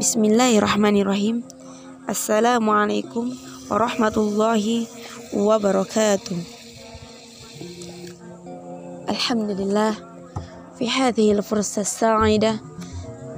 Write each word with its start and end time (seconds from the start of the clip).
بسم 0.00 0.24
الله 0.24 0.58
الرحمن 0.58 0.96
الرحيم 1.04 1.36
السلام 2.08 2.64
عليكم 2.70 3.24
ورحمة 3.70 4.16
الله 4.16 4.64
وبركاته 5.36 6.36
الحمد 9.12 9.50
لله 9.60 9.92
في 10.80 10.88
هذه 10.88 11.32
الفرصة 11.32 11.80
السعيدة 11.84 12.60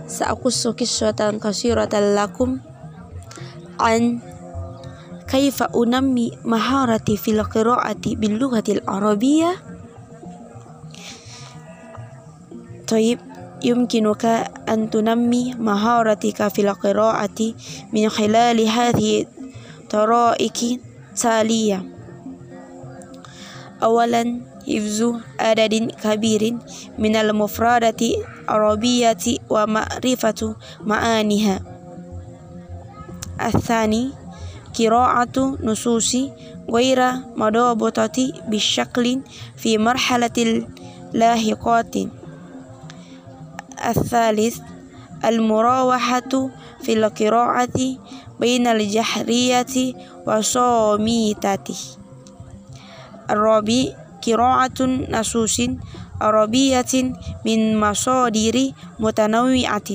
سأقص 0.06 0.66
قصة 0.78 1.20
قصيرة 1.42 1.94
لكم 1.98 2.50
عن 3.80 4.02
كيف 5.26 5.62
أنمي 5.62 6.30
مهارتي 6.46 7.16
في 7.16 7.30
القراءة 7.30 8.06
باللغة 8.06 8.68
العربية 8.68 9.50
طيب 12.88 13.31
يمكنك 13.64 14.24
أن 14.68 14.90
تنمي 14.90 15.54
مهارتك 15.54 16.48
في 16.48 16.60
القراءة 16.70 17.54
من 17.92 18.08
خلال 18.08 18.68
هذه 18.68 19.26
الطرائق 19.80 20.78
التالية 21.12 21.84
أولا 23.82 24.40
حفظ 24.68 25.00
عدد 25.40 25.74
كبير 26.02 26.56
من 26.98 27.16
المفردات 27.16 28.02
العربية 28.02 29.24
ومعرفة 29.50 30.56
معانيها. 30.80 31.60
الثاني 33.40 34.10
قراءة 34.78 35.58
نصوص 35.62 36.16
غير 36.70 37.00
مضبوطة 37.36 38.32
بشكل 38.48 39.20
في 39.56 39.78
مرحلة 39.78 40.36
اللاحقات 41.14 41.94
الثالث 43.85 44.59
المراوحة 45.25 46.49
في 46.81 46.93
القراءة 46.93 47.97
بين 48.39 48.67
الجهرية 48.67 49.75
والصامتة 50.27 51.75
الرابع 53.29 53.83
قراءة 54.27 54.79
نصوص 55.09 55.61
عربية 56.21 56.93
من 57.45 57.79
مصادر 57.79 58.71
متنوعة 58.99 59.89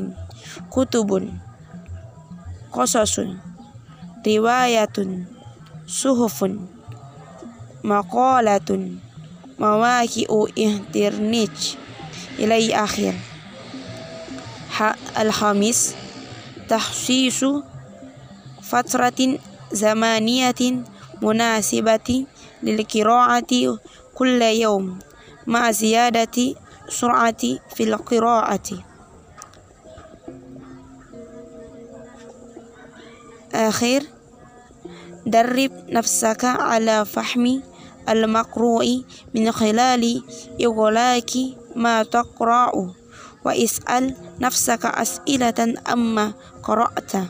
كتب 0.71 1.11
قصص 2.73 3.21
رواية 4.27 4.97
صحف 5.87 6.51
مقالة 7.85 8.71
مواقع 9.59 10.47
إنترنت 10.59 11.59
إلى 12.39 12.75
آخر 12.75 13.15
الخامس 15.20 15.96
تخصيص 16.70 17.46
فترة 18.62 19.40
زمانية 19.72 20.84
مناسبة 21.22 22.26
للقراءة 22.64 23.80
كل 24.16 24.42
يوم 24.42 25.00
مع 25.48 25.72
زيادة 25.72 26.56
سرعة 26.90 27.44
في 27.76 27.84
القراءة. 27.84 28.84
آخر 33.54 34.04
درب 35.26 35.72
نفسك 35.90 36.46
على 36.46 37.06
فهم 37.06 37.64
المقروء 38.10 39.04
من 39.36 39.52
خلال 39.52 40.24
إغلاق 40.62 41.32
ما 41.76 42.04
تقرأ 42.04 42.72
واسأل 43.46 44.16
nafsaka 44.38 44.94
as'ilatan 44.94 45.82
amma 45.86 46.34
qara'ta. 46.62 47.30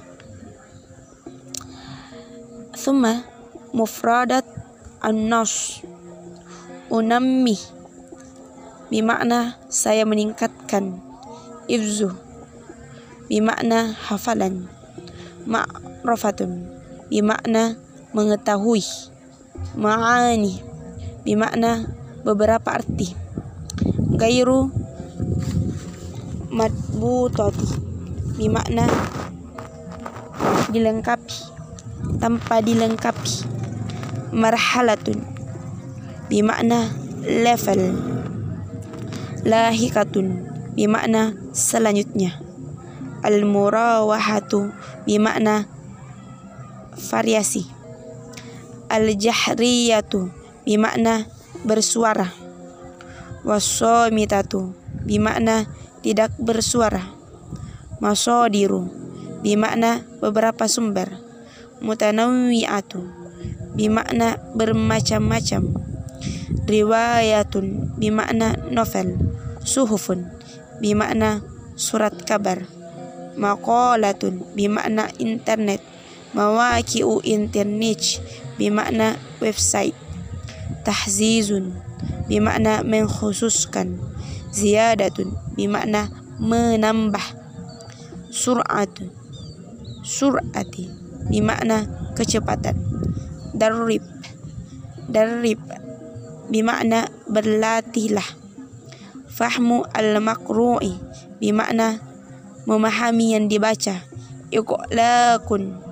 Thumma 2.77 3.23
mufradat 3.75 4.45
an-nas 5.03 5.83
unammi. 6.91 7.57
Bimakna 8.87 9.59
saya 9.67 10.07
meningkatkan 10.07 11.03
ifzu 11.67 12.15
bimakna 13.27 13.91
hafalan 14.07 14.71
ma'rafatun. 15.43 16.63
Bimakna 17.11 17.75
mengetahui 18.15 18.83
ma'ani. 19.75 20.63
Bimakna 21.27 21.91
beberapa 22.23 22.79
arti. 22.79 23.11
Gairu 24.15 24.71
madbutati 26.51 27.67
bermakna 28.37 28.87
dilengkapi 30.71 31.57
tanpa 32.19 32.63
dilengkapi. 32.63 33.57
Marhalatun. 34.31 35.23
Bermakna 36.27 36.91
level. 37.23 37.95
Lahikatun. 39.47 40.27
Bermakna 40.75 41.35
selanjutnya. 41.55 42.39
Al 43.23 43.43
murawahatu 43.47 44.71
bermakna 45.07 45.67
variasi. 47.11 47.67
Al 48.87 49.11
jahriyatu 49.15 50.31
bermakna 50.63 51.27
bersuara. 51.63 52.31
Wasomitatu 53.47 54.75
bermakna 55.07 55.71
tidak 56.07 56.31
bersuara. 56.39 57.03
Masodiru 57.99 58.87
bermakna 59.43 60.07
beberapa 60.23 60.63
sumber. 60.71 61.19
Mutanawwi'atu 61.83 63.03
bermakna 63.75 64.39
bermacam-macam. 64.55 65.75
Riwayatun 66.63 67.99
bimakna 67.99 68.55
novel. 68.71 69.19
Suhufun 69.67 70.31
bimakna 70.79 71.43
surat 71.75 72.15
kabar. 72.23 72.63
Maqalatun 73.35 74.47
bimakna 74.55 75.11
internet. 75.19 75.83
Mawaki'u 76.31 77.19
internet 77.27 78.23
bimakna 78.55 79.19
website. 79.43 79.99
Tahzizun 80.87 81.75
bimakna 82.31 82.79
mengkhususkan 82.87 83.99
ziyadatun 84.57 85.37
bimakna 85.53 86.09
menambah 86.41 87.23
sur'atun 88.33 89.13
sur'ati 90.01 90.89
bimakna 91.29 91.85
kecepatan 92.17 92.77
darrib 93.53 94.01
darrib 95.05 95.61
bermakna 96.47 97.11
berlatihlah. 97.27 98.25
Fahmu 99.27 99.85
al-makru'i 99.93 100.97
bermakna 101.37 102.01
memahami 102.65 103.37
yang 103.37 103.45
dibaca. 103.45 104.01
Iqlakun 104.49 105.83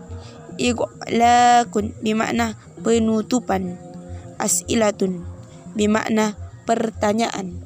Iqlakun 0.55 1.85
bermakna 1.99 2.55
penutupan. 2.79 3.75
As'ilatun 4.39 5.27
bermakna 5.75 6.39
pertanyaan. 6.63 7.59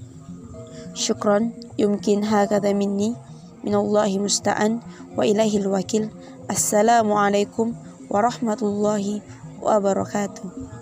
شكرا. 0.94 1.52
يمكن 1.78 2.24
هكذا 2.24 2.74
مني. 2.74 3.16
من 3.64 3.76
الله 3.76 4.20
مستعان 4.20 4.80
وإله 5.18 5.58
الوكيل. 5.58 6.10
السلام 6.52 7.08
عليكم 7.14 7.74
ورحمة 8.10 8.60
الله 8.62 9.22
وبركاته. 9.62 10.79